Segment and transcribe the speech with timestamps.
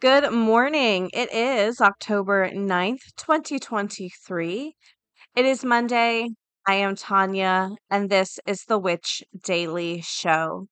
[0.00, 1.10] Good morning.
[1.12, 4.76] It is October 9th, 2023.
[5.34, 6.28] It is Monday.
[6.68, 10.68] I am Tonya, and this is the Witch Daily Show.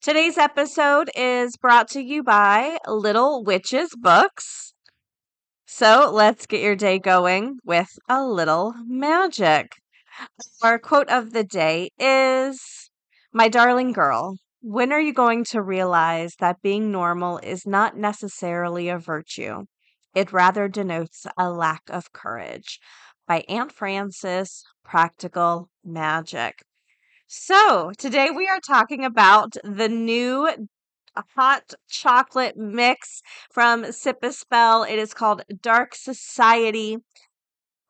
[0.00, 4.72] Today's episode is brought to you by Little Witches Books.
[5.66, 9.72] So let's get your day going with a little magic.
[10.62, 12.88] Our quote of the day is
[13.34, 18.88] My darling girl, when are you going to realize that being normal is not necessarily
[18.88, 19.64] a virtue?
[20.14, 22.78] It rather denotes a lack of courage.
[23.26, 26.62] By Aunt Frances, Practical Magic.
[27.26, 30.48] So, today we are talking about the new
[31.34, 34.84] hot chocolate mix from Sip a Spell.
[34.84, 36.98] It is called Dark Society.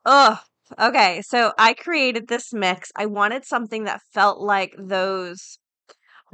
[0.06, 0.38] Ugh.
[0.80, 2.90] Okay, so I created this mix.
[2.96, 5.58] I wanted something that felt like those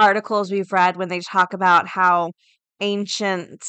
[0.01, 2.33] articles we've read when they talk about how
[2.81, 3.65] ancient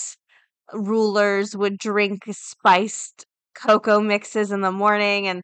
[0.73, 5.41] rulers would drink spiced cocoa mixes in the morning and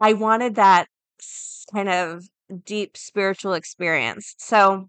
[0.00, 0.86] I wanted that
[1.72, 2.24] kind of
[2.64, 4.34] deep spiritual experience.
[4.38, 4.88] So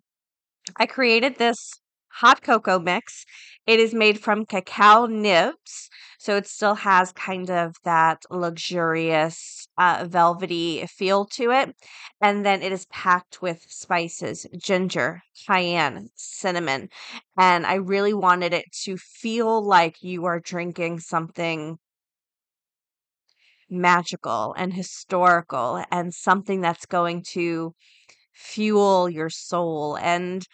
[0.77, 1.73] I created this
[2.11, 3.25] hot cocoa mix.
[3.65, 10.05] It is made from cacao nibs, so it still has kind of that luxurious, uh,
[10.07, 11.75] velvety feel to it.
[12.21, 16.89] And then it is packed with spices, ginger, cayenne, cinnamon.
[17.37, 21.77] And I really wanted it to feel like you are drinking something
[23.69, 27.73] magical and historical and something that's going to
[28.33, 29.97] fuel your soul.
[29.97, 30.45] And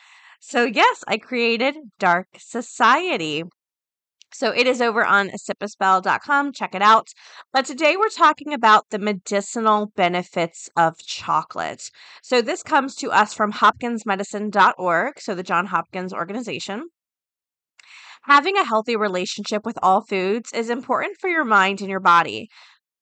[0.48, 3.44] so, yes, I created Dark Society.
[4.32, 6.54] So it is over on sipaspell.com.
[6.54, 7.08] Check it out.
[7.52, 11.90] But today we're talking about the medicinal benefits of chocolate.
[12.22, 16.90] So this comes to us from hopkinsmedicine.org, so the John Hopkins organization.
[18.26, 22.50] Having a healthy relationship with all foods is important for your mind and your body.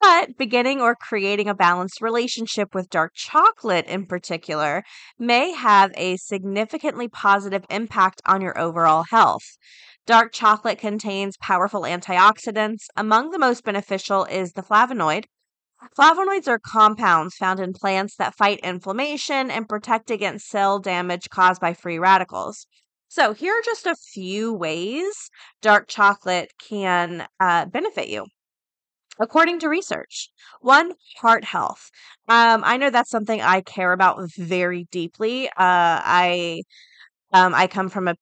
[0.06, 4.84] But beginning or creating a balanced relationship with dark chocolate in particular
[5.18, 9.58] may have a significantly positive impact on your overall health.
[10.06, 12.88] Dark chocolate contains powerful antioxidants.
[12.98, 15.24] Among the most beneficial is the flavonoid.
[15.98, 21.62] Flavonoids are compounds found in plants that fight inflammation and protect against cell damage caused
[21.62, 22.68] by free radicals.
[23.08, 25.14] So, here are just a few ways
[25.62, 28.26] dark chocolate can uh, benefit you.
[29.20, 30.30] According to research,
[30.62, 31.90] one, heart health.
[32.28, 35.48] Um, I know that's something I care about very deeply.
[35.50, 36.64] Uh, I
[37.34, 38.16] um, I come from a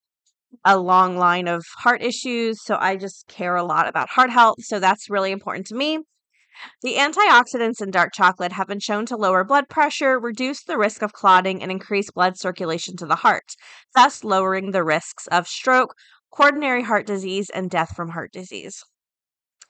[0.65, 4.57] a long line of heart issues, so I just care a lot about heart health.
[4.61, 5.99] So that's really important to me.
[6.81, 11.01] The antioxidants in dark chocolate have been shown to lower blood pressure, reduce the risk
[11.01, 13.55] of clotting, and increase blood circulation to the heart,
[13.95, 15.95] thus lowering the risks of stroke,
[16.31, 18.83] coronary heart disease, and death from heart disease.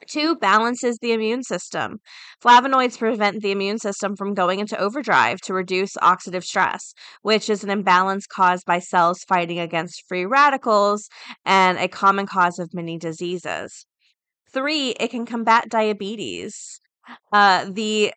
[0.08, 2.00] Two, balances the immune system.
[2.44, 7.64] Flavonoids prevent the immune system from going into overdrive to reduce oxidative stress, which is
[7.64, 11.08] an imbalance caused by cells fighting against free radicals
[11.46, 13.86] and a common cause of many diseases.
[14.52, 16.82] Three, it can combat diabetes.
[17.32, 18.14] Uh, the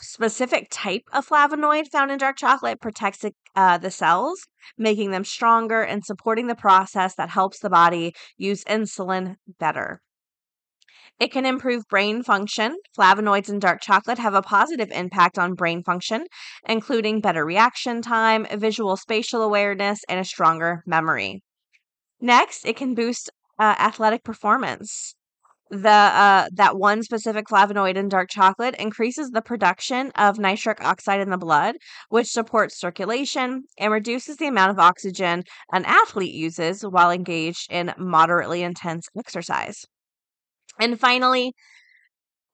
[0.00, 4.38] specific type of flavonoid found in dark chocolate protects uh, the cells,
[4.76, 10.00] making them stronger and supporting the process that helps the body use insulin better.
[11.18, 12.76] It can improve brain function.
[12.96, 16.26] Flavonoids in dark chocolate have a positive impact on brain function,
[16.68, 21.42] including better reaction time, visual spatial awareness, and a stronger memory.
[22.20, 25.14] Next, it can boost uh, athletic performance.
[25.70, 31.20] The uh, that one specific flavonoid in dark chocolate increases the production of nitric oxide
[31.20, 31.76] in the blood,
[32.08, 37.94] which supports circulation and reduces the amount of oxygen an athlete uses while engaged in
[37.98, 39.86] moderately intense exercise.
[40.80, 41.54] And finally,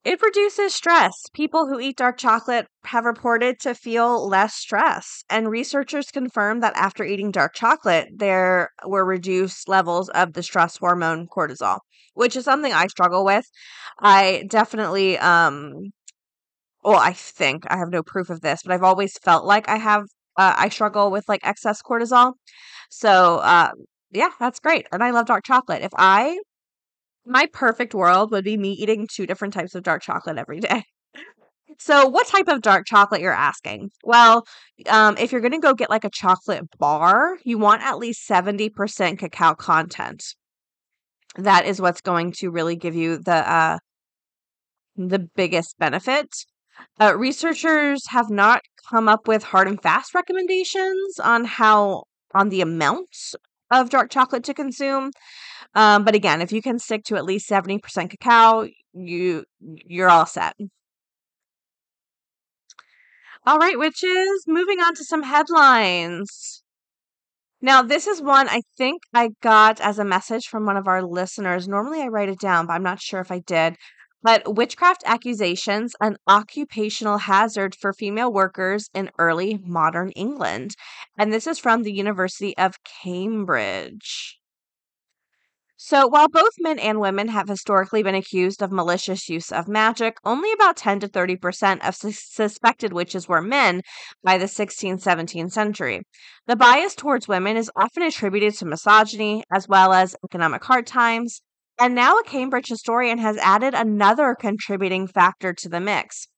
[0.04, 1.14] it reduces stress.
[1.32, 5.22] People who eat dark chocolate have reported to feel less stress.
[5.30, 10.76] And researchers confirm that after eating dark chocolate, there were reduced levels of the stress
[10.78, 11.78] hormone cortisol,
[12.14, 13.44] which is something I struggle with.
[14.00, 15.92] I definitely, um,
[16.84, 19.76] well, I think I have no proof of this, but I've always felt like I
[19.76, 20.04] have,
[20.36, 22.34] uh, I struggle with like excess cortisol.
[22.90, 23.72] So, uh,
[24.12, 24.86] yeah, that's great.
[24.92, 25.82] And I love dark chocolate.
[25.82, 26.38] If I,
[27.24, 30.84] my perfect world would be me eating two different types of dark chocolate every day.
[31.78, 33.90] So, what type of dark chocolate you're asking?
[34.04, 34.46] Well,
[34.88, 38.28] um, if you're going to go get like a chocolate bar, you want at least
[38.28, 40.22] 70% cacao content.
[41.36, 43.78] That is what's going to really give you the uh,
[44.96, 46.28] the biggest benefit.
[47.00, 52.04] Uh, researchers have not come up with hard and fast recommendations on how
[52.34, 53.08] on the amount
[53.70, 55.10] of dark chocolate to consume.
[55.74, 60.26] Um, but again, if you can stick to at least 70% cacao, you you're all
[60.26, 60.54] set.
[63.44, 66.62] All right, witches, moving on to some headlines.
[67.60, 71.02] Now, this is one I think I got as a message from one of our
[71.02, 71.68] listeners.
[71.68, 73.76] Normally I write it down, but I'm not sure if I did.
[74.22, 80.76] But witchcraft accusations, an occupational hazard for female workers in early modern England.
[81.18, 84.38] And this is from the University of Cambridge.
[85.84, 90.16] So, while both men and women have historically been accused of malicious use of magic,
[90.24, 93.82] only about 10 to 30% of suspected witches were men
[94.22, 96.02] by the 16th, 17th century.
[96.46, 101.42] The bias towards women is often attributed to misogyny as well as economic hard times,
[101.80, 106.28] and now a Cambridge historian has added another contributing factor to the mix.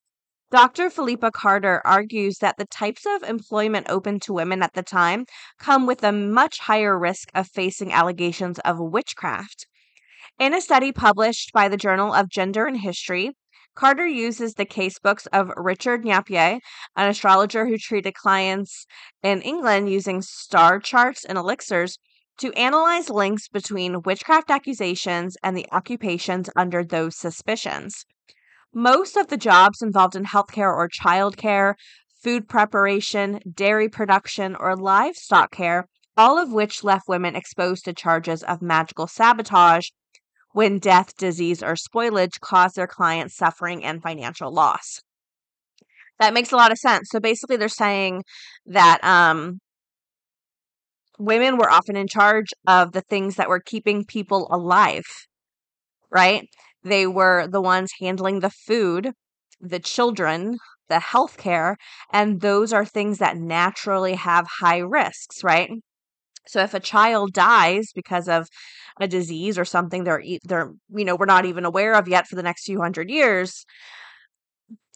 [0.55, 0.89] Dr.
[0.89, 5.27] Philippa Carter argues that the types of employment open to women at the time
[5.59, 9.67] come with a much higher risk of facing allegations of witchcraft.
[10.39, 13.33] In a study published by the Journal of Gender and History,
[13.75, 16.61] Carter uses the casebooks of Richard Napier,
[16.95, 18.87] an astrologer who treated clients
[19.25, 21.99] in England using star charts and elixirs,
[22.39, 28.07] to analyze links between witchcraft accusations and the occupations under those suspicions.
[28.75, 31.75] Most of the jobs involved in healthcare or childcare,
[32.23, 35.87] food preparation, dairy production, or livestock care,
[36.17, 39.87] all of which left women exposed to charges of magical sabotage
[40.53, 45.01] when death, disease, or spoilage caused their clients suffering and financial loss.
[46.19, 47.09] That makes a lot of sense.
[47.11, 48.23] So basically, they're saying
[48.67, 49.59] that um,
[51.19, 55.05] women were often in charge of the things that were keeping people alive,
[56.11, 56.49] right?
[56.85, 59.13] They were the ones handling the food,
[59.61, 60.59] the children,
[60.89, 61.77] the healthcare,
[62.13, 65.71] and those are things that naturally have high risks, right?
[66.47, 68.49] So if a child dies because of
[69.01, 72.37] a disease or something they're they're you know we're not even aware of yet for
[72.37, 73.65] the next few hundred years,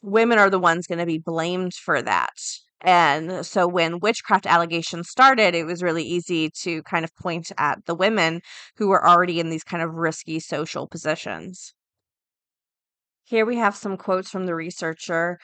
[0.03, 2.35] women are the ones going to be blamed for that.
[2.81, 7.85] And so when witchcraft allegations started, it was really easy to kind of point at
[7.87, 8.41] the women
[8.77, 11.75] who were already in these kind of risky social positions.
[13.29, 15.39] Here we have some quotes from the researcher.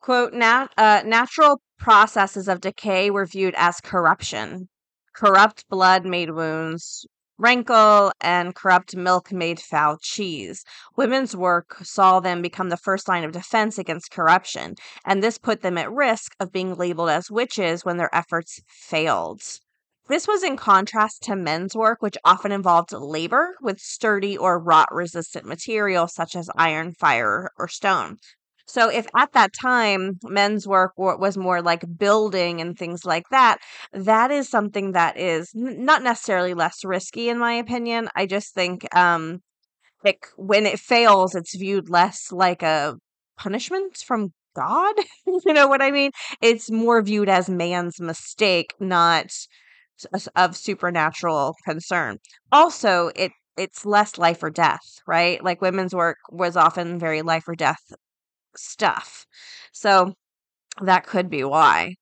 [0.00, 4.68] Quote, Nat, uh, natural processes of decay were viewed as corruption.
[5.14, 7.06] Corrupt blood made wounds
[7.38, 10.64] rankle, and corrupt milk made foul cheese.
[10.96, 14.74] Women's work saw them become the first line of defense against corruption,
[15.04, 19.42] and this put them at risk of being labeled as witches when their efforts failed.
[20.08, 24.88] This was in contrast to men's work, which often involved labor with sturdy or rot
[24.92, 28.18] resistant material such as iron, fire, or stone.
[28.68, 33.58] So, if at that time men's work was more like building and things like that,
[33.92, 38.08] that is something that is not necessarily less risky, in my opinion.
[38.16, 39.40] I just think um,
[40.04, 42.96] it, when it fails, it's viewed less like a
[43.38, 44.94] punishment from God.
[45.26, 46.10] you know what I mean?
[46.42, 49.30] It's more viewed as man's mistake, not
[50.36, 52.18] of supernatural concern.
[52.52, 55.42] Also, it it's less life or death, right?
[55.42, 57.80] Like women's work was often very life or death
[58.56, 59.26] stuff.
[59.72, 60.14] So
[60.82, 61.96] that could be why.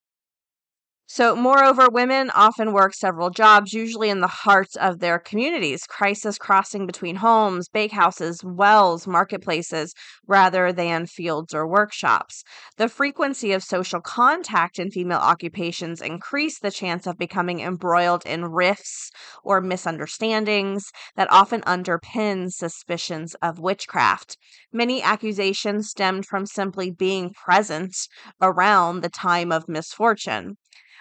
[1.16, 6.38] So, moreover, women often work several jobs, usually in the heart of their communities, crisis
[6.38, 9.94] crossing between homes, bakehouses, wells, marketplaces,
[10.26, 12.42] rather than fields or workshops.
[12.78, 18.46] The frequency of social contact in female occupations increase the chance of becoming embroiled in
[18.46, 19.12] rifts
[19.44, 24.36] or misunderstandings that often underpin suspicions of witchcraft.
[24.72, 27.94] Many accusations stemmed from simply being present
[28.42, 30.56] around the time of misfortune.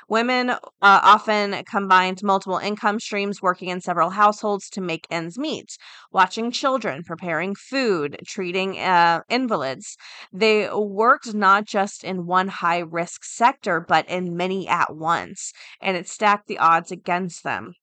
[0.08, 5.78] Women uh, often combined multiple income streams, working in several households to make ends meet,
[6.12, 9.98] watching children, preparing food, treating uh, invalids.
[10.32, 15.98] They worked not just in one high risk sector, but in many at once, and
[15.98, 17.74] it stacked the odds against them.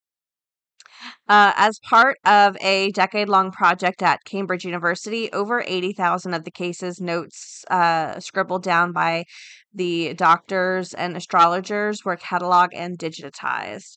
[1.29, 6.51] Uh, as part of a decade long project at Cambridge University, over 80,000 of the
[6.51, 9.25] cases notes uh, scribbled down by
[9.73, 13.97] the doctors and astrologers were cataloged and digitized.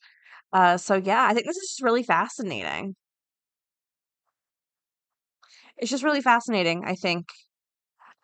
[0.54, 2.96] Uh, so yeah, I think this is just really fascinating.
[5.78, 7.28] It's just really fascinating, I think.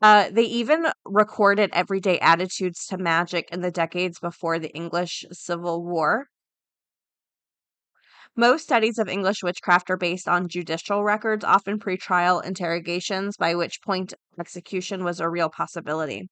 [0.01, 5.83] Uh, they even recorded everyday attitudes to magic in the decades before the English Civil
[5.83, 6.27] War.
[8.39, 13.81] Most studies of English witchcraft are based on judicial records, often pre-trial interrogations, by which
[13.81, 16.29] point execution was a real possibility.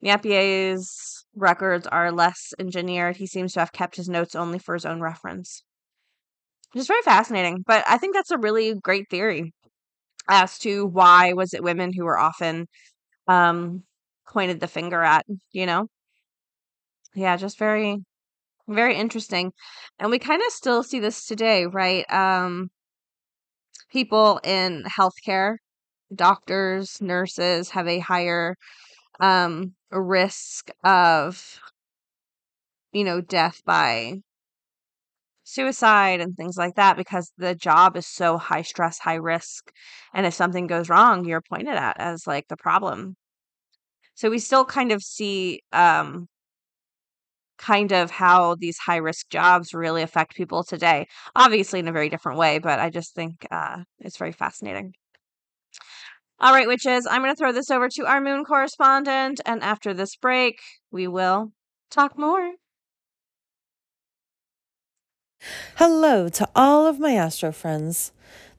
[0.00, 3.16] Napier's records are less engineered.
[3.16, 5.64] He seems to have kept his notes only for his own reference.
[6.76, 9.52] It's very fascinating, but I think that's a really great theory
[10.28, 12.68] as to why was it women who were often
[13.28, 13.84] um
[14.28, 15.88] pointed the finger at, you know?
[17.14, 18.04] Yeah, just very
[18.68, 19.52] very interesting.
[19.98, 22.04] And we kind of still see this today, right?
[22.12, 22.70] Um
[23.90, 25.56] people in healthcare,
[26.14, 28.56] doctors, nurses have a higher
[29.20, 31.60] um risk of
[32.92, 34.20] you know, death by
[35.44, 39.70] suicide and things like that because the job is so high stress, high risk.
[40.12, 43.16] And if something goes wrong, you're pointed at as like the problem.
[44.14, 46.28] So we still kind of see um
[47.58, 51.06] kind of how these high risk jobs really affect people today.
[51.34, 54.92] Obviously in a very different way, but I just think uh it's very fascinating.
[56.38, 59.94] All right, witches, I'm going to throw this over to our moon correspondent and after
[59.94, 60.60] this break,
[60.90, 61.52] we will
[61.90, 62.52] talk more.
[65.76, 68.12] Hello to all of my astro friends.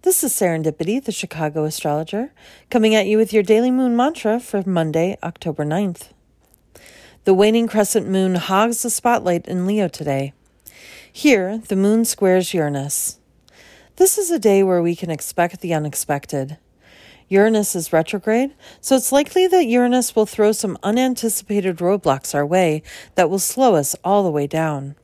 [0.04, 2.32] This is Serendipity, the Chicago astrologer,
[2.70, 6.10] coming at you with your daily moon mantra for Monday, October 9th.
[7.28, 10.32] The waning crescent moon hogs the spotlight in Leo today.
[11.12, 13.20] Here, the moon squares Uranus.
[13.98, 16.58] This is a day where we can expect the unexpected.
[17.28, 22.82] Uranus is retrograde, so it's likely that Uranus will throw some unanticipated roadblocks our way
[23.16, 24.96] that will slow us all the way down.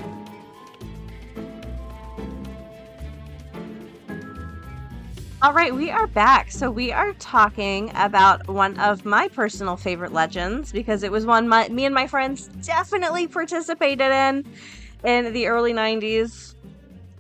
[5.41, 6.51] All right, we are back.
[6.51, 11.48] So we are talking about one of my personal favorite legends because it was one
[11.48, 14.46] my, me and my friends definitely participated in
[15.05, 16.55] in the early 90s,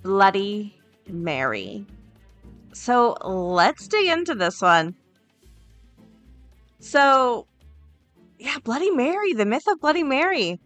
[0.03, 0.75] Bloody
[1.07, 1.85] Mary.
[2.73, 4.95] So let's dig into this one.
[6.81, 7.47] So,
[8.37, 10.59] yeah, Bloody Mary, the myth of Bloody Mary.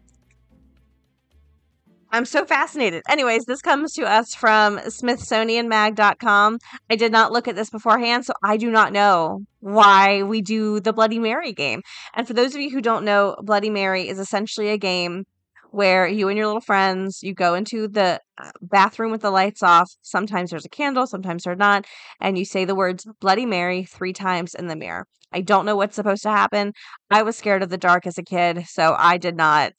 [2.13, 3.01] I'm so fascinated.
[3.09, 6.59] Anyways, this comes to us from SmithsonianMag.com.
[6.87, 10.79] I did not look at this beforehand, so I do not know why we do
[10.79, 11.81] the Bloody Mary game.
[12.13, 15.23] And for those of you who don't know, Bloody Mary is essentially a game
[15.71, 19.63] where you and your little friends you go into the uh, bathroom with the lights
[19.63, 21.83] off sometimes there's a candle sometimes there's not
[22.21, 25.75] and you say the words bloody mary three times in the mirror i don't know
[25.75, 26.73] what's supposed to happen
[27.09, 29.73] i was scared of the dark as a kid so i did not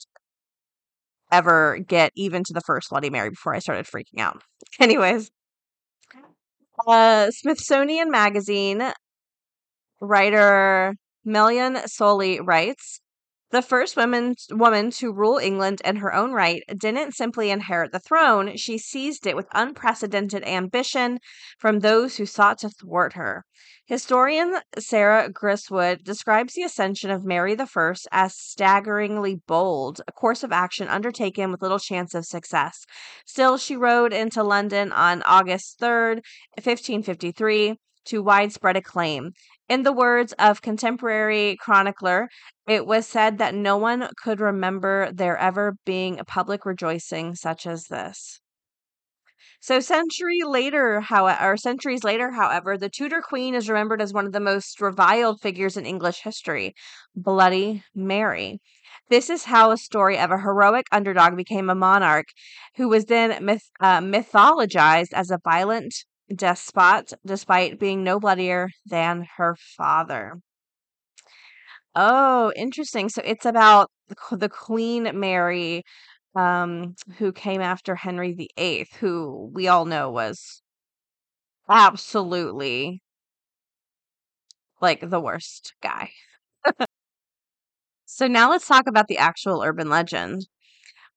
[1.35, 4.43] ever get even to the first bloody mary before i started freaking out.
[4.81, 5.31] Anyways.
[6.87, 8.93] Uh smithsonian magazine
[10.01, 10.95] writer
[11.27, 13.01] Meilan Solly writes
[13.51, 17.99] The first woman, woman to rule England in her own right didn't simply inherit the
[17.99, 21.19] throne, she seized it with unprecedented ambition
[21.59, 23.45] from those who sought to thwart her.
[23.87, 30.53] Historian Sarah Gristwood describes the ascension of Mary I as staggeringly bold, a course of
[30.53, 32.87] action undertaken with little chance of success.
[33.27, 36.23] Still, she rode into London on August 3rd,
[36.57, 37.77] 1553,
[38.07, 39.33] to widespread acclaim.
[39.69, 42.31] In the words of contemporary chronicler,
[42.67, 47.67] it was said that no one could remember there ever being a public rejoicing such
[47.67, 48.41] as this.
[49.65, 54.33] So century later, however, centuries later, however, the Tudor Queen is remembered as one of
[54.33, 56.75] the most reviled figures in English history,
[57.17, 58.61] Bloody Mary.
[59.09, 62.27] This is how a story of a heroic underdog became a monarch,
[62.77, 65.95] who was then myth, uh, mythologized as a violent
[66.29, 70.41] despot despite being no bloodier than her father.
[71.97, 73.09] Oh, interesting.
[73.09, 73.91] So it's about
[74.31, 75.83] the Queen Mary
[76.37, 80.63] um who came after Henry VIII, who we all know was
[81.69, 83.03] absolutely
[84.81, 86.11] like the worst guy.
[88.07, 90.47] so now let's talk about the actual urban legend.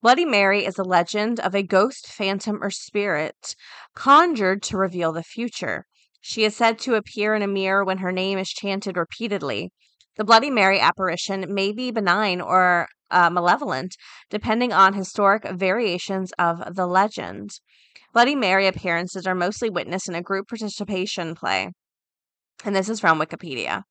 [0.02, 3.56] Bloody Mary is a legend of a ghost, phantom, or spirit
[3.96, 5.86] conjured to reveal the future.
[6.22, 9.72] She is said to appear in a mirror when her name is chanted repeatedly.
[10.18, 13.96] The Bloody Mary apparition may be benign or uh, malevolent,
[14.30, 17.52] depending on historic variations of the legend.
[18.14, 21.72] Bloody Mary appearances are mostly witnessed in a group participation play.
[22.66, 23.84] And this is from Wikipedia.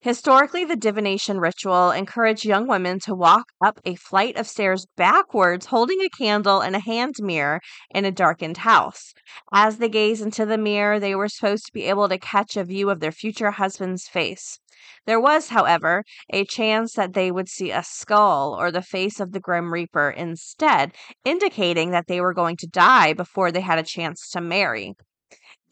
[0.00, 5.66] Historically, the divination ritual encouraged young women to walk up a flight of stairs backwards,
[5.66, 7.60] holding a candle and a hand mirror
[7.90, 9.14] in a darkened house.
[9.52, 12.64] As they gazed into the mirror, they were supposed to be able to catch a
[12.64, 14.60] view of their future husband's face.
[15.06, 19.32] There was, however, a chance that they would see a skull or the face of
[19.32, 23.82] the Grim Reaper instead, indicating that they were going to die before they had a
[23.82, 24.94] chance to marry.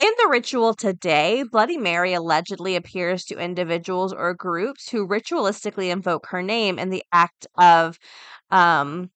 [0.00, 6.26] In the ritual today, Bloody Mary allegedly appears to individuals or groups who ritualistically invoke
[6.26, 7.98] her name in the act of
[8.50, 9.10] um,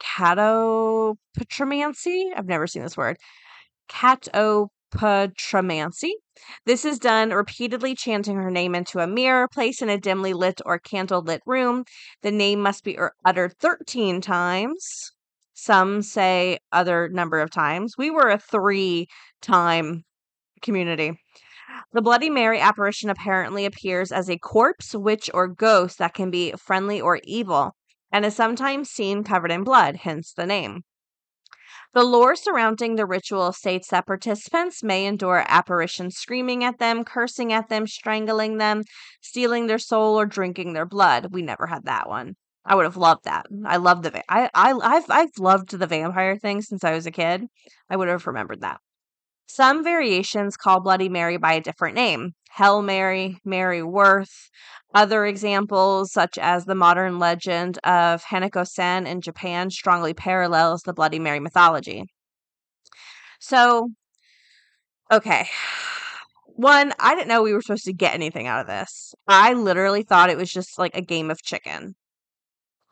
[0.00, 2.32] catopatromancy.
[2.36, 3.16] I've never seen this word.
[3.88, 6.10] Catopatromancy.
[6.66, 10.60] This is done repeatedly chanting her name into a mirror placed in a dimly lit
[10.66, 11.84] or candle lit room.
[12.22, 15.12] The name must be uttered 13 times.
[15.54, 17.94] Some say other number of times.
[17.98, 19.08] We were a three
[19.40, 20.04] time
[20.62, 21.18] community.
[21.92, 26.52] The Bloody Mary apparition apparently appears as a corpse, witch, or ghost that can be
[26.52, 27.74] friendly or evil,
[28.10, 30.82] and is sometimes seen covered in blood, hence the name.
[31.94, 37.52] The lore surrounding the ritual states that participants may endure apparitions screaming at them, cursing
[37.52, 38.82] at them, strangling them,
[39.20, 41.28] stealing their soul, or drinking their blood.
[41.32, 42.36] We never had that one.
[42.64, 43.46] I would have loved that.
[43.64, 47.06] I love the va- I I I've I've loved the vampire thing since I was
[47.06, 47.46] a kid.
[47.90, 48.80] I would have remembered that.
[49.46, 52.32] Some variations call Bloody Mary by a different name.
[52.50, 54.50] Hell Mary, Mary Worth.
[54.94, 61.18] Other examples, such as the modern legend of Hanako-san in Japan, strongly parallels the Bloody
[61.18, 62.04] Mary mythology.
[63.40, 63.88] So,
[65.10, 65.48] okay.
[66.56, 69.14] One, I didn't know we were supposed to get anything out of this.
[69.26, 71.94] I literally thought it was just like a game of chicken.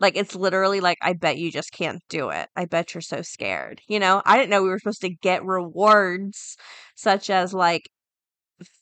[0.01, 2.49] Like it's literally like I bet you just can't do it.
[2.57, 3.83] I bet you're so scared.
[3.89, 6.57] You know, I didn't know we were supposed to get rewards
[6.97, 7.91] such as like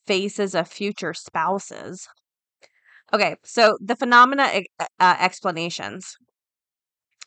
[0.07, 2.07] faces of future spouses.
[3.13, 6.17] Okay, so the phenomena uh, explanations.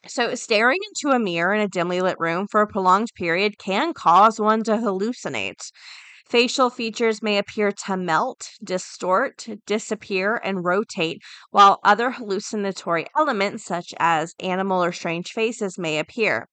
[0.07, 3.93] So, staring into a mirror in a dimly lit room for a prolonged period can
[3.93, 5.71] cause one to hallucinate.
[6.25, 13.93] Facial features may appear to melt, distort, disappear, and rotate, while other hallucinatory elements, such
[13.99, 16.47] as animal or strange faces, may appear.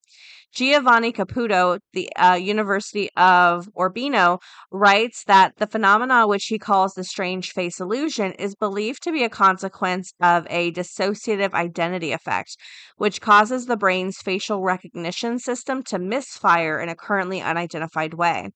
[0.54, 4.38] Giovanni Caputo, the uh, University of Urbino,
[4.72, 9.24] writes that the phenomena which he calls the strange face illusion is believed to be
[9.24, 12.56] a consequence of a dissociative identity effect,
[12.96, 18.50] which causes the brain's facial recognition system to misfire in a currently unidentified way.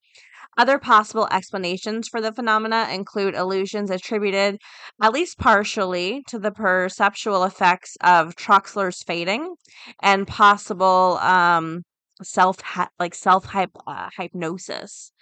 [0.59, 4.59] Other possible explanations for the phenomena include illusions attributed,
[5.01, 9.55] at least partially, to the perceptual effects of Troxler's fading
[10.03, 11.83] and possible um,
[12.23, 12.59] self
[12.99, 15.12] like self uh, hypnosis.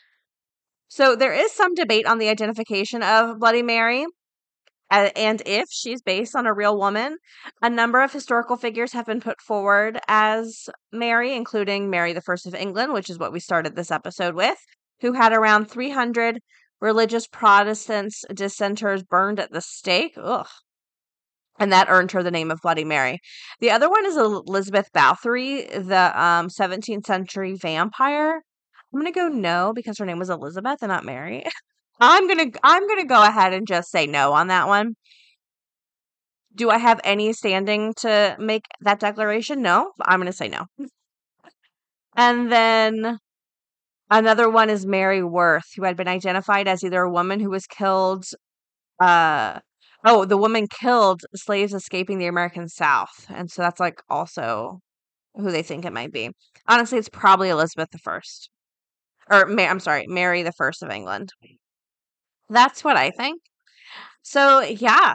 [0.88, 4.06] So there is some debate on the identification of Bloody Mary.
[4.90, 7.18] and if she's based on a real woman,
[7.62, 12.44] a number of historical figures have been put forward as Mary, including Mary the First
[12.48, 14.58] of England, which is what we started this episode with,
[15.00, 16.40] who had around 300
[16.80, 20.14] religious Protestants dissenters burned at the stake.
[20.16, 20.46] Ugh.
[21.58, 23.20] and that earned her the name of Bloody Mary.
[23.60, 28.42] The other one is Elizabeth Bathory, the um, 17th century vampire.
[28.92, 31.44] I'm gonna go no because her name was Elizabeth and not Mary.
[32.00, 34.94] I'm gonna I'm gonna go ahead and just say no on that one.
[36.54, 39.62] Do I have any standing to make that declaration?
[39.62, 39.92] No.
[40.02, 40.66] I'm gonna say no.
[42.16, 43.18] And then
[44.10, 47.66] another one is Mary Worth, who had been identified as either a woman who was
[47.66, 48.24] killed
[49.00, 49.60] uh
[50.04, 53.26] oh, the woman killed slaves escaping the American South.
[53.28, 54.80] And so that's like also
[55.34, 56.30] who they think it might be.
[56.68, 58.50] Honestly, it's probably Elizabeth the First.
[59.30, 61.32] Or Ma- I'm sorry, Mary the First of England.
[62.48, 63.40] That's what I think.
[64.22, 65.14] So yeah,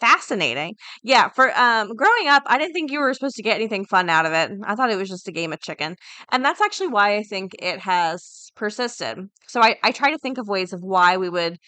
[0.00, 0.74] fascinating.
[1.02, 4.08] Yeah, for um growing up, I didn't think you were supposed to get anything fun
[4.10, 4.50] out of it.
[4.64, 5.96] I thought it was just a game of chicken.
[6.30, 9.18] And that's actually why I think it has persisted.
[9.48, 11.58] So I, I try to think of ways of why we would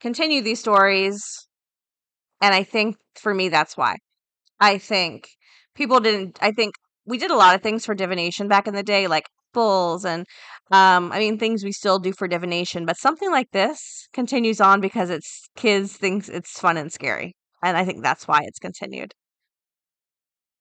[0.00, 1.48] continue these stories.
[2.40, 3.96] And I think for me that's why.
[4.60, 5.28] I think
[5.76, 6.74] people didn't I think
[7.06, 10.26] we did a lot of things for divination back in the day, like bulls and
[10.72, 14.82] um I mean things we still do for divination, but something like this continues on
[14.82, 17.36] because it's kids thinks it's fun and scary.
[17.62, 19.14] And I think that's why it's continued.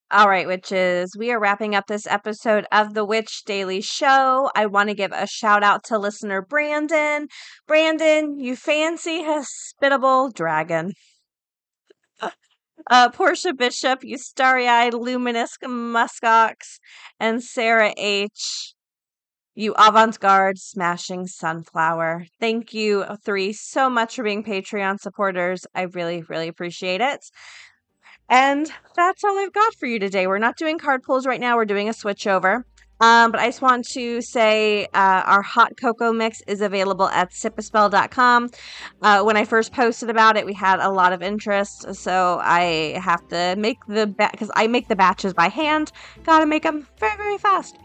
[0.10, 4.50] All right, witches, we are wrapping up this episode of the Witch Daily Show.
[4.56, 7.28] I want to give a shout out to listener Brandon.
[7.68, 10.94] Brandon, you fancy hospitable dragon.
[12.90, 16.80] Uh, Portia Bishop, you starry eyed luminous muskox,
[17.20, 18.74] and Sarah H.
[19.60, 22.28] You avant garde smashing sunflower.
[22.40, 25.66] Thank you three so much for being Patreon supporters.
[25.74, 27.26] I really, really appreciate it.
[28.30, 30.28] And that's all I've got for you today.
[30.28, 32.68] We're not doing card pulls right now, we're doing a switch over.
[33.00, 37.32] Um, but I just want to say uh, our hot cocoa mix is available at
[37.32, 38.52] sipaspell.com.
[39.02, 43.00] Uh, when I first posted about it, we had a lot of interest, so I
[43.04, 45.92] have to make the because I make the batches by hand.
[46.24, 47.78] Got to make them very very fast.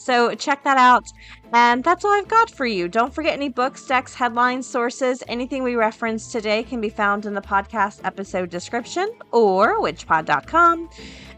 [0.00, 1.12] So check that out.
[1.52, 2.88] And that's all I've got for you.
[2.88, 7.34] Don't forget any books, decks, headlines, sources, anything we referenced today can be found in
[7.34, 10.88] the podcast episode description or witchpod.com.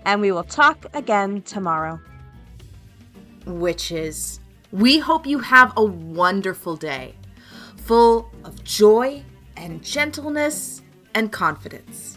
[0.05, 1.98] And we will talk again tomorrow.
[3.46, 4.38] Witches,
[4.70, 7.16] we hope you have a wonderful day,
[7.79, 9.25] full of joy
[9.57, 10.83] and gentleness
[11.16, 12.16] and confidence.